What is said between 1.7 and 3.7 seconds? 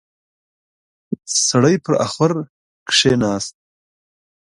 پر اخور کېناست.